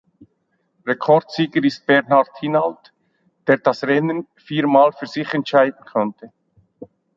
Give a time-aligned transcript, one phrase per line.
[0.83, 2.91] Rekordsieger ist Bernard Hinault,
[3.45, 6.33] der das Rennen viermal für sich entscheiden konnte.